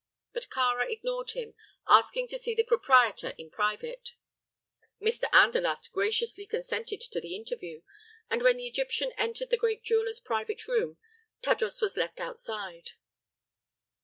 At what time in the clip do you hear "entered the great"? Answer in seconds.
9.11-9.83